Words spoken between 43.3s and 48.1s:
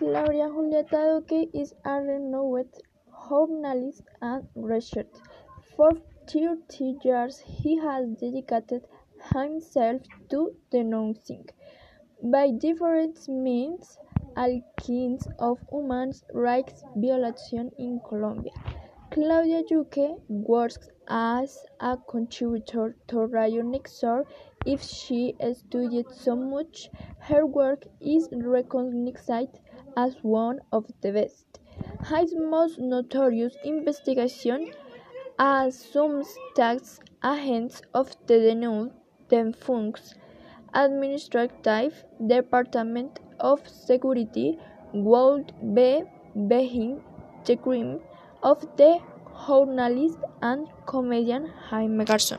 of Security, would be behind the crime